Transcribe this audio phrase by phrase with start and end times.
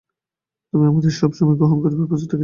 [0.73, 2.39] তবে আমাদের সব সময়েই গ্রহণ করিবার জন্য প্রস্তুত থাকিতে হইবে।